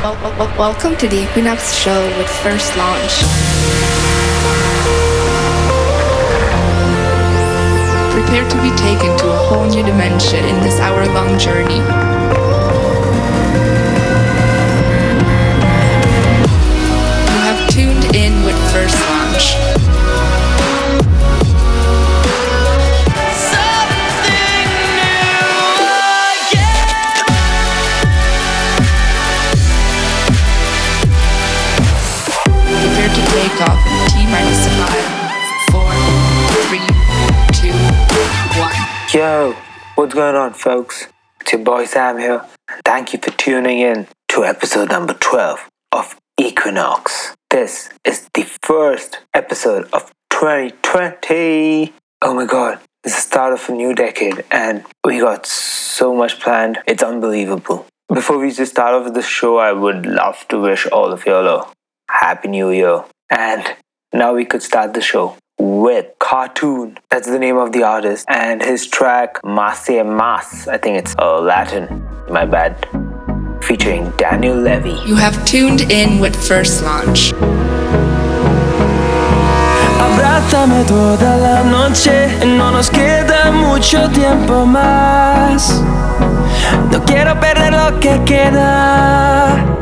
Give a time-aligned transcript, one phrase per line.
[0.00, 3.18] Welcome to the Equinox show with First Launch.
[8.12, 11.78] Prepare to be taken to a whole new dimension in this hour long journey.
[17.34, 19.87] You have tuned in with First Launch.
[39.18, 39.52] Yo,
[39.96, 41.08] what's going on, folks?
[41.40, 42.46] It's your boy Sam here.
[42.84, 47.34] Thank you for tuning in to episode number 12 of Equinox.
[47.50, 51.92] This is the first episode of 2020.
[52.22, 56.38] Oh my god, it's the start of a new decade, and we got so much
[56.38, 56.78] planned.
[56.86, 57.86] It's unbelievable.
[58.08, 61.48] Before we just start off the show, I would love to wish all of y'all
[61.48, 61.66] a
[62.08, 63.02] Happy New Year.
[63.28, 63.66] And
[64.12, 66.98] now we could start the show with Cartoon.
[67.10, 68.26] That's the name of the artist.
[68.28, 72.76] And his track Más y Más, I think it's uh, Latin, my bad,
[73.62, 75.04] featuring Daniel Levi.
[75.04, 77.32] You have tuned in with First Launch.
[79.98, 85.82] Abrázame toda la noche, no nos queda mucho tiempo más.
[86.90, 89.77] No quiero perder lo que queda.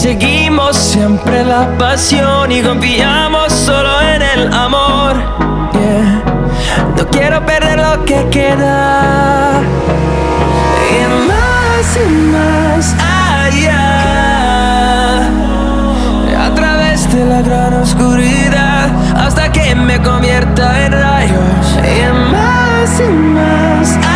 [0.00, 5.14] Seguimos siempre la pasión y confiamos solo en el amor.
[6.96, 9.60] No quiero perder lo que queda.
[10.88, 12.94] Y más y más
[13.44, 13.98] allá.
[16.46, 21.78] A través de la gran oscuridad hasta que me convierta en rayos.
[21.84, 24.09] Y más y más allá.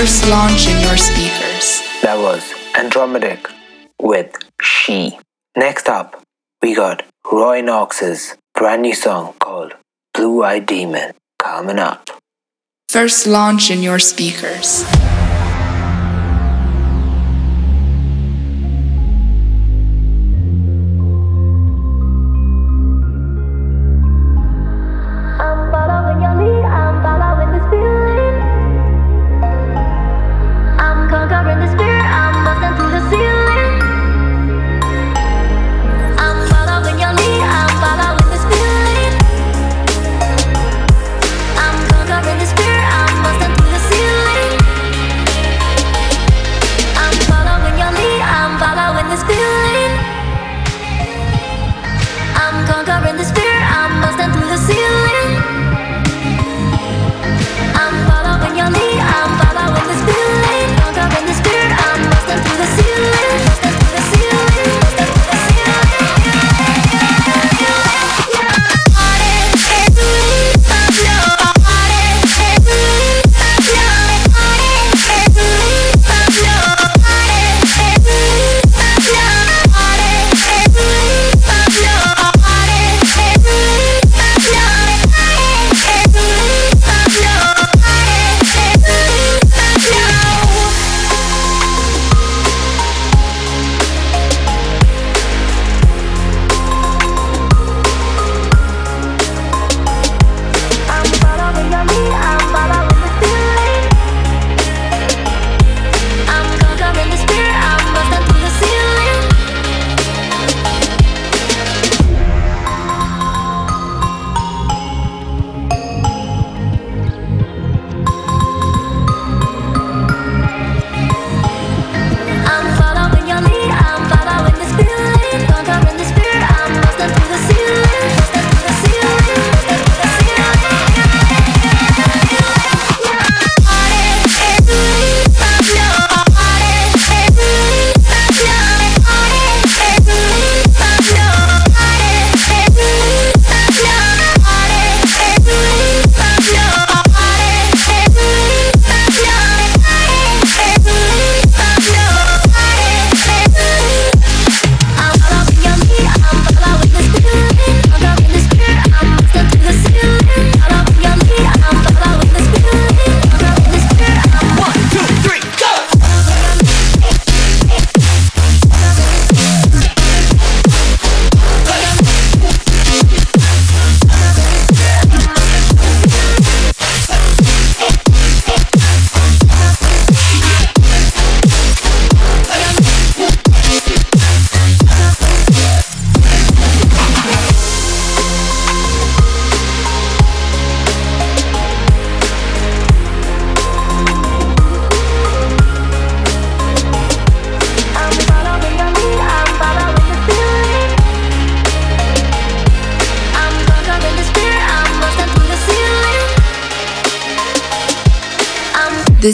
[0.00, 1.82] First launch in your speakers.
[2.00, 2.40] That was
[2.72, 3.52] Andromedik
[4.00, 5.18] with She.
[5.54, 6.22] Next up,
[6.62, 9.74] we got Roy Knox's brand new song called
[10.14, 12.08] Blue Eyed Demon coming up.
[12.88, 14.84] First launch in your speakers.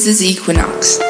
[0.07, 1.06] Is Equinox.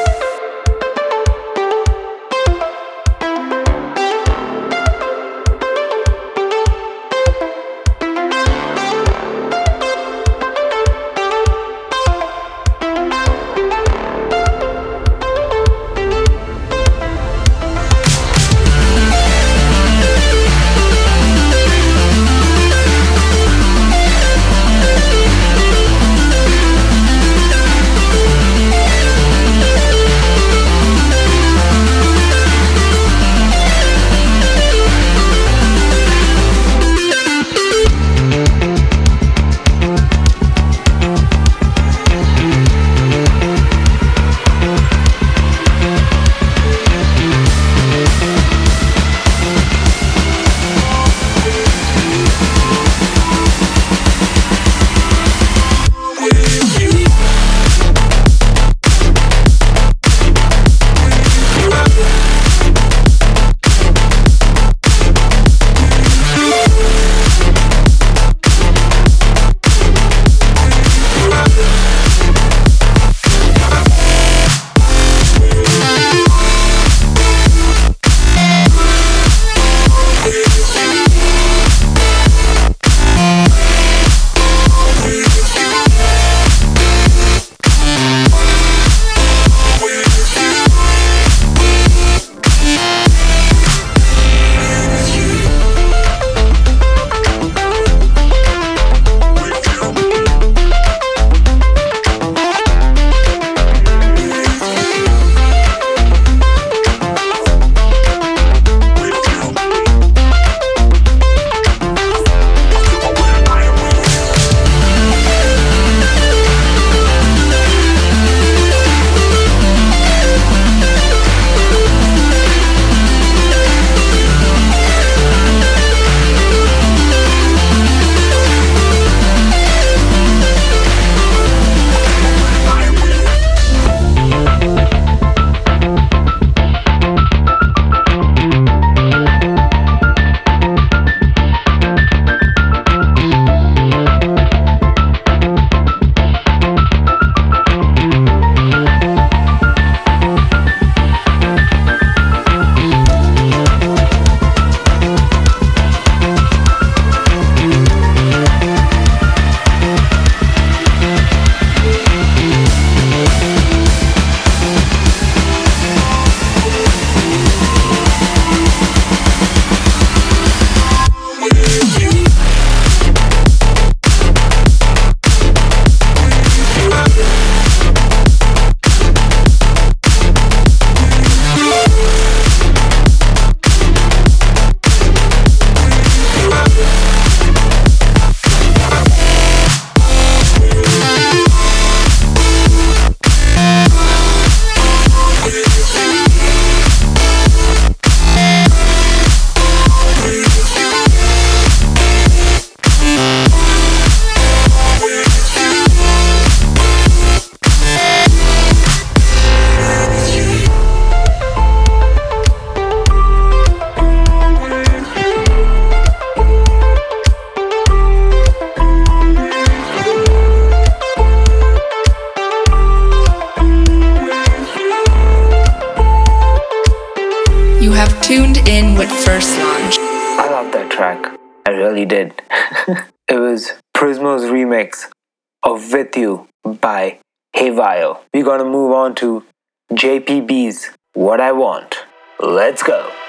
[241.37, 241.97] What I Want.
[242.39, 243.26] Let's go.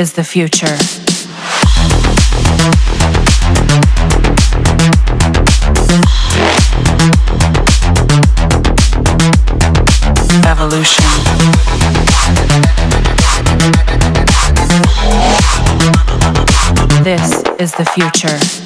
[0.00, 0.78] Is the future.
[10.48, 11.04] Evolution.
[17.04, 18.59] This is the future.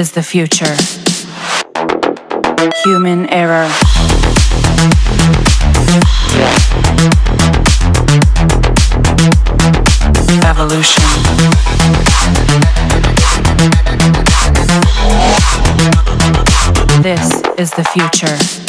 [0.00, 0.74] Is the future.
[2.84, 3.68] Human error.
[10.48, 11.04] Evolution.
[17.02, 18.59] This is the future.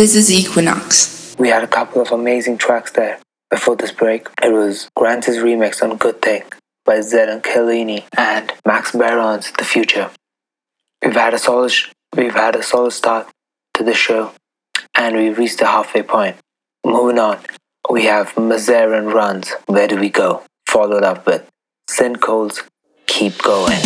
[0.00, 1.36] This is Equinox.
[1.38, 3.18] We had a couple of amazing tracks there.
[3.50, 6.44] Before this break, it was Grant's remix on Good Thing
[6.86, 10.08] by Zedd and Kehlani and Max Baron's The Future.
[11.02, 11.74] We've had a solid
[12.16, 13.28] we've had a solid start
[13.74, 14.32] to the show
[14.94, 16.36] and we've reached the halfway point.
[16.82, 17.40] Moving on,
[17.90, 20.44] we have Mazarin Runs, Where Do We Go?
[20.66, 21.46] Followed up with
[21.90, 22.62] Sincole's
[23.04, 23.82] Keep Going.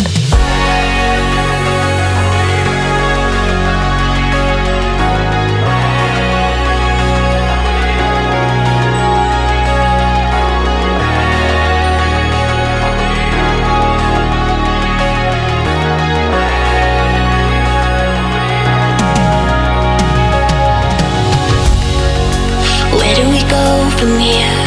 [24.05, 24.61] From here?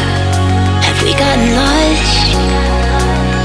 [0.83, 2.27] Have we gotten lost?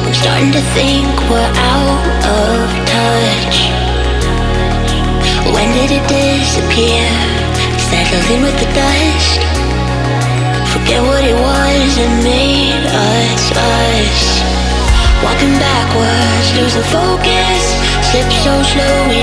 [0.03, 2.03] I'm starting to think we're out
[2.43, 3.57] of touch.
[5.55, 7.07] When did it disappear?
[7.79, 9.39] Settle in with the dust.
[10.75, 14.21] Forget what it was that made us us.
[15.23, 17.63] Walking backwards, losing focus.
[18.11, 19.23] Slip so slow we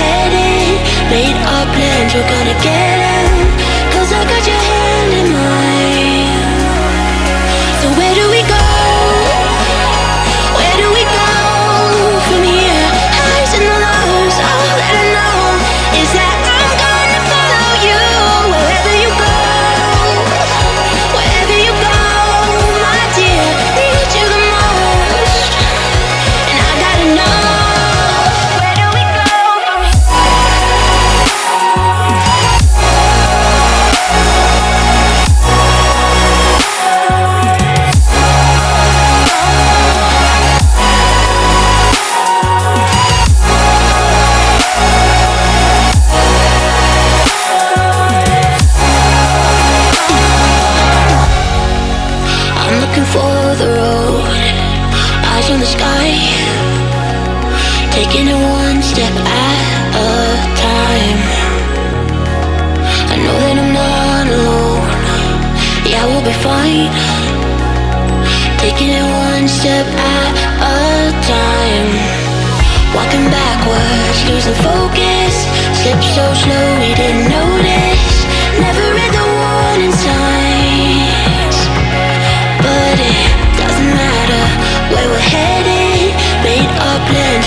[0.00, 0.80] headed.
[1.10, 2.91] Made our plans, we're gonna get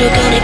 [0.01, 0.34] we're gonna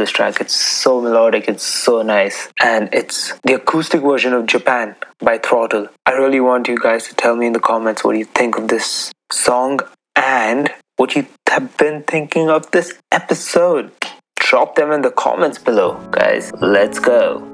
[0.00, 0.40] this track.
[0.40, 5.88] It's so melodic, it's so nice, and it's the acoustic version of Japan by Throttle.
[6.06, 8.68] I really want you guys to tell me in the comments what you think of
[8.68, 9.80] this song
[10.16, 13.92] and what you have been thinking of this episode.
[14.36, 16.50] Drop them in the comments below, guys.
[16.60, 17.46] Let's go.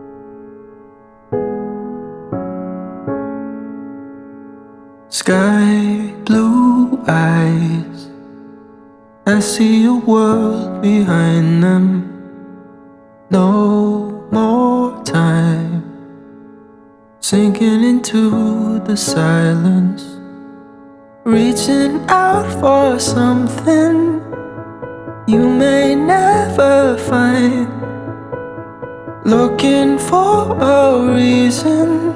[5.09, 8.11] Sky blue eyes.
[9.27, 12.16] I see a world behind them.
[13.31, 15.83] No more time.
[17.21, 20.05] Sinking into the silence.
[21.25, 24.23] Reaching out for something
[25.27, 27.67] you may never find.
[29.25, 32.15] Looking for a reason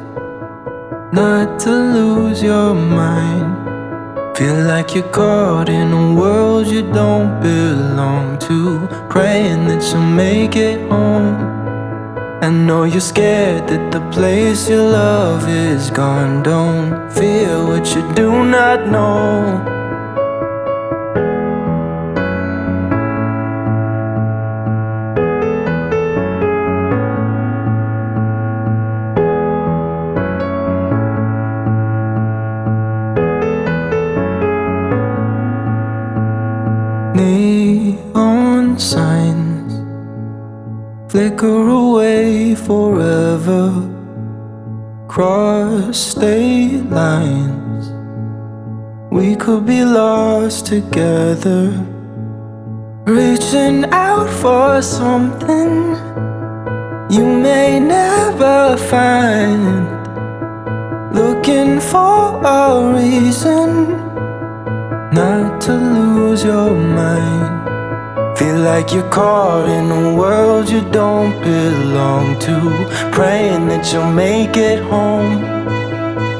[1.13, 3.60] not to lose your mind.
[4.41, 8.89] Feel like you're caught in a world you don't belong to.
[9.11, 11.35] Praying that you'll make it home.
[12.41, 16.43] I know you're scared that the place you love is gone.
[16.43, 19.80] Don't fear what you do not know.
[41.11, 43.73] Flicker away forever.
[45.09, 47.91] Cross state lines,
[49.11, 51.65] we could be lost together.
[53.07, 55.97] Reaching out for something
[57.11, 59.91] you may never find.
[61.13, 63.99] Looking for a reason
[65.13, 67.40] not to lose your mind.
[68.41, 72.57] Feel like you're caught in a world you don't belong to.
[73.13, 75.45] Praying that you'll make it home.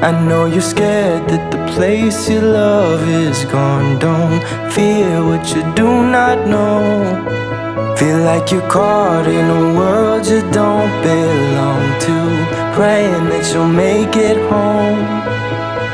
[0.03, 3.99] I know you're scared that the place you love is gone.
[3.99, 4.41] Don't
[4.73, 6.75] fear what you do not know.
[7.99, 12.17] Feel like you're caught in a world you don't belong to.
[12.77, 15.40] Praying that you'll make it home.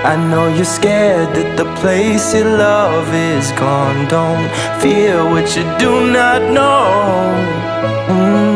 [0.06, 4.06] I know you're scared that the place you love is gone.
[4.06, 4.48] Don't
[4.80, 7.34] fear what you do not know.
[8.06, 8.55] Mm.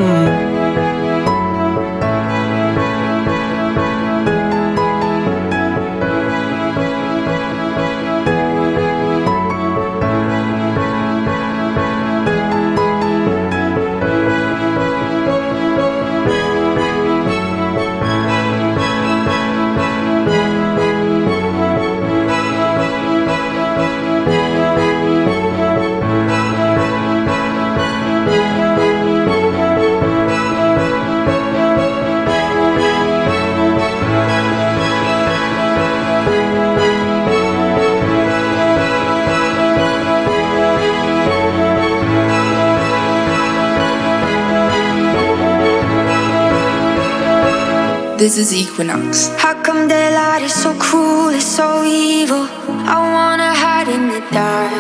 [48.21, 49.29] This is Equinox.
[49.39, 52.47] How come daylight is so cruel, it's so evil?
[52.95, 54.73] I wanna hide in the dark.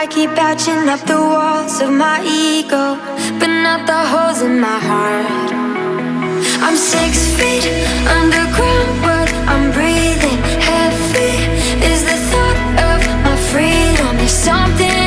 [0.00, 2.96] I keep patching up the walls of my ego,
[3.38, 5.50] but not the holes in my heart.
[6.64, 7.68] I'm six feet
[8.16, 11.32] underground, but I'm breathing heavy.
[11.84, 12.60] Is the thought
[12.92, 14.16] of my freedom?
[14.16, 14.99] There's something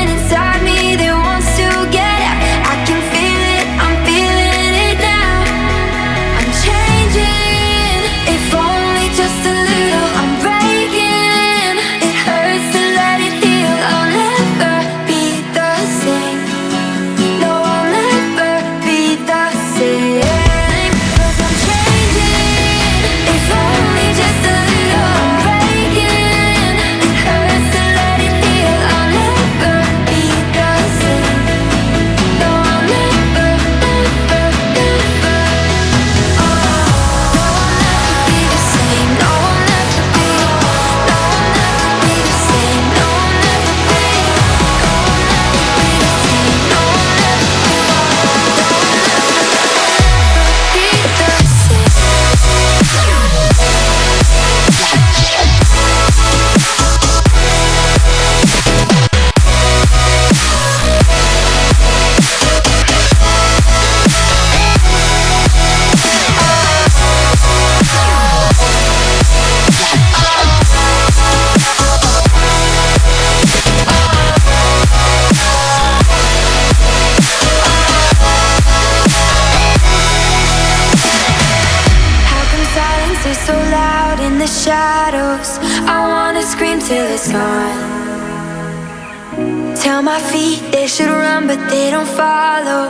[90.14, 92.82] my feet they should run, but they don't follow.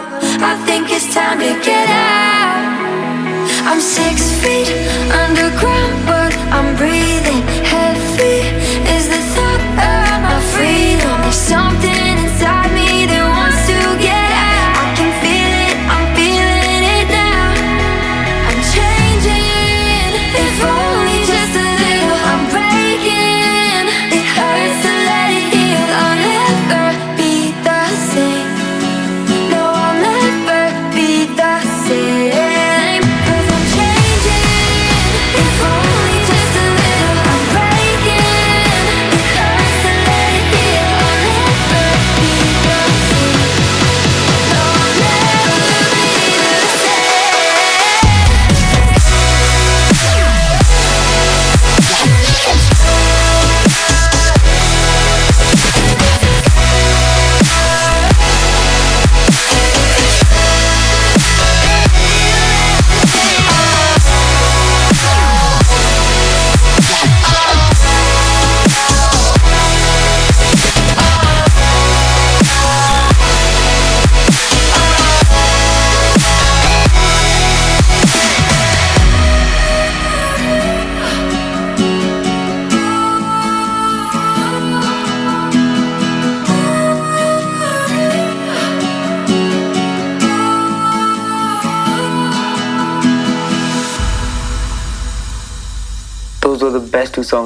[0.51, 2.65] I think it's time to get out.
[3.69, 4.69] I'm six feet
[5.23, 7.24] underground, but I'm breathing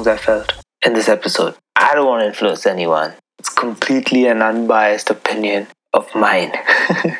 [0.03, 0.53] songs I felt
[0.85, 1.55] in this episode.
[1.75, 3.13] I don't want to influence anyone.
[3.37, 6.53] It's completely an unbiased opinion of mine.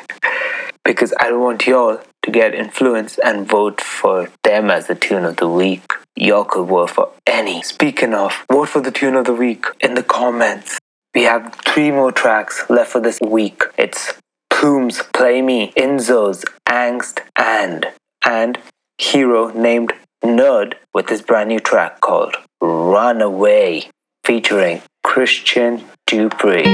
[0.84, 5.24] because I don't want y'all to get influenced and vote for them as the tune
[5.24, 5.92] of the week.
[6.16, 7.62] Y'all could vote for any.
[7.62, 10.78] Speaking of, vote for the tune of the week in the comments.
[11.14, 13.62] We have three more tracks left for this week.
[13.76, 14.14] It's
[14.48, 17.88] Plume's Play Me, Inzo's Angst, and
[18.24, 18.58] and
[18.98, 19.92] Hero named
[20.24, 23.90] Nerd with his brand new track called Runaway
[24.24, 26.64] featuring Christian Dupree.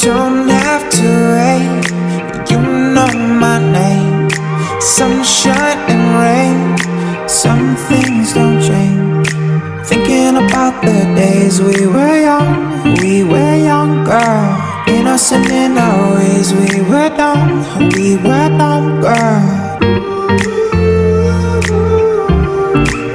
[0.00, 2.50] don't have to wait.
[2.50, 2.60] You
[2.94, 3.12] know
[3.44, 4.30] my name.
[4.80, 7.28] Sunshine and rain.
[7.28, 9.28] Some things don't change.
[9.86, 13.56] Thinking about the days we were young, we were
[15.18, 15.38] younger.
[15.38, 19.78] Innocent in our ways, we were dumb, we were dumb, girl.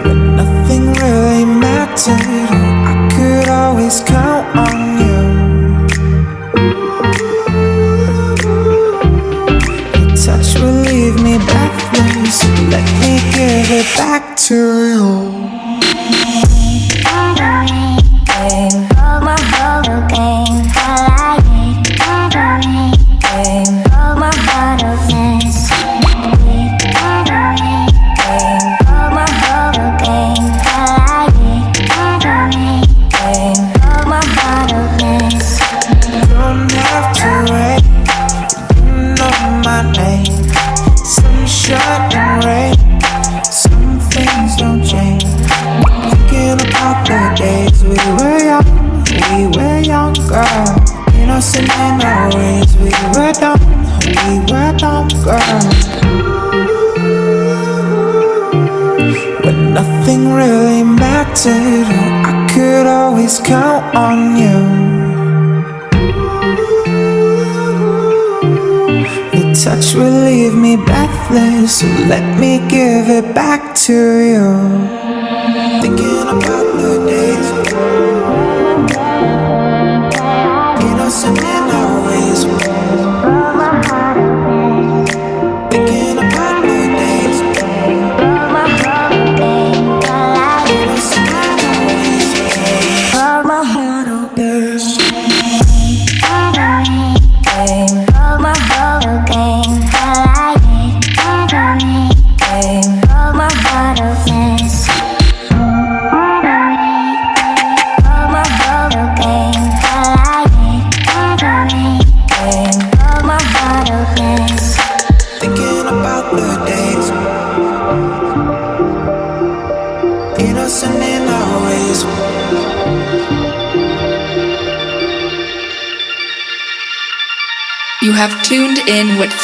[0.04, 2.50] But nothing really mattered.
[2.86, 5.18] I could always count on you.
[10.00, 12.44] Your touch will leave me breathless.
[12.70, 14.73] Let me give it back to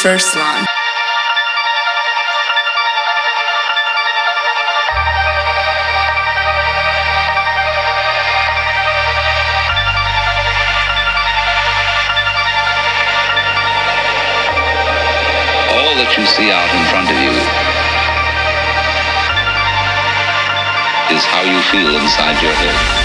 [0.02, 0.66] First Launch.
[15.68, 17.34] all that you see out in front of you
[21.14, 22.99] is how you feel inside your head.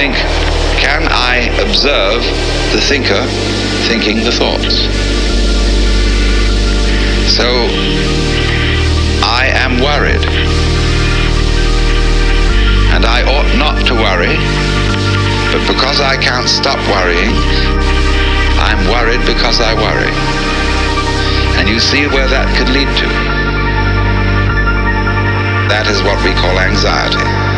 [0.00, 0.16] Think,
[0.80, 2.24] can I observe
[2.72, 3.20] the thinker
[3.84, 4.88] thinking the thoughts?
[7.36, 7.44] So
[9.20, 10.24] I am worried.
[12.96, 14.40] And I ought not to worry,
[15.52, 17.36] but because I can't stop worrying,
[18.56, 20.14] I'm worried because I worry.
[21.60, 23.08] And you see where that could lead to.
[25.68, 27.49] That is what we call anxiety.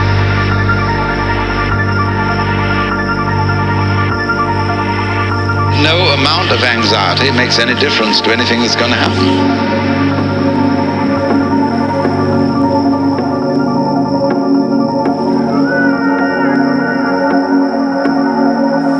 [5.83, 9.27] No amount of anxiety makes any difference to anything that's going to happen.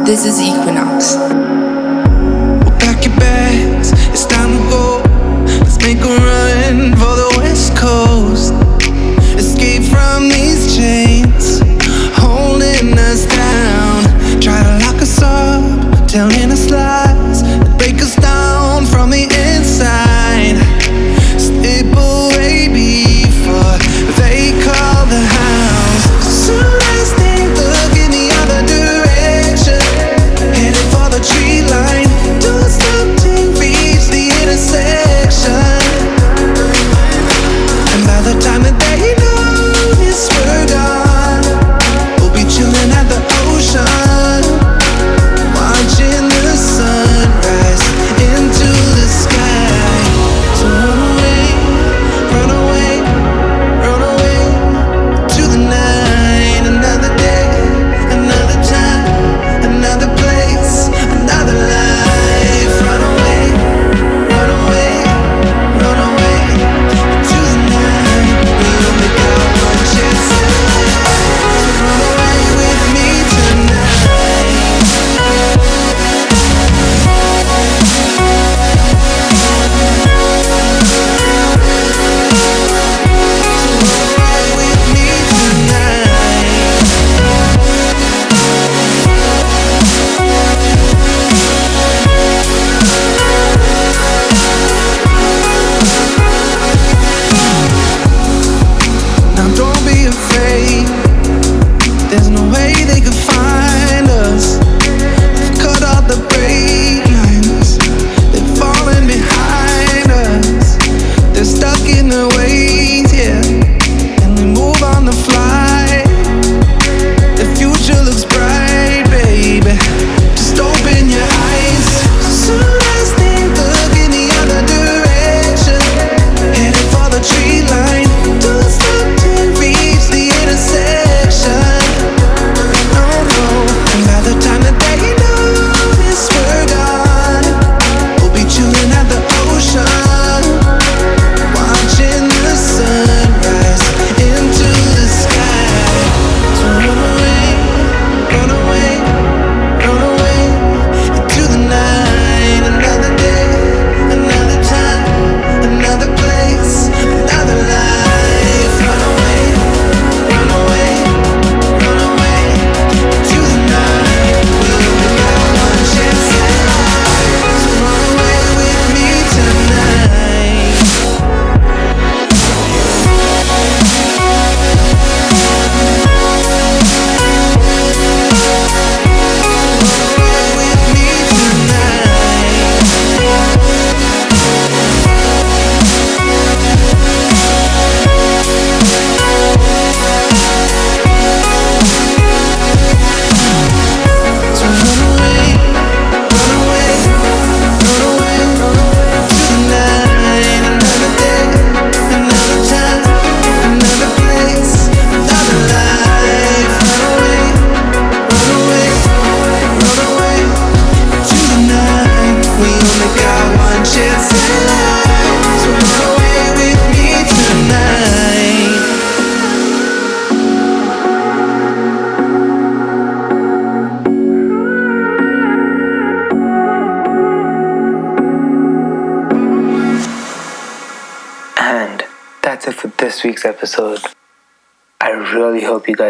[0.05, 1.15] This is Equinox.
[2.83, 5.03] Pack your bags, it's time to go.
[5.61, 6.99] Let's make a run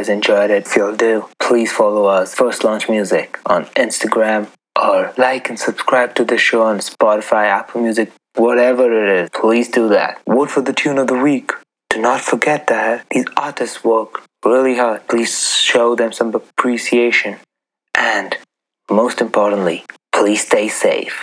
[0.03, 0.67] guys enjoyed it.
[0.75, 6.25] You do, please follow us, First Launch Music, on Instagram or like and subscribe to
[6.25, 9.31] the show on Spotify, Apple Music, whatever it is.
[9.33, 10.21] Please do that.
[10.27, 11.53] Vote for the tune of the week.
[11.91, 15.07] Do not forget that these artists work really hard.
[15.07, 15.35] Please
[15.71, 17.37] show them some appreciation.
[17.95, 18.37] And
[18.91, 21.17] most importantly, please stay safe.